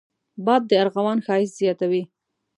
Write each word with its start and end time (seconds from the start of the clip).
باد 0.45 0.61
د 0.69 0.71
ارغوان 0.83 1.17
ښايست 1.25 1.55
زیاتوي 1.61 2.03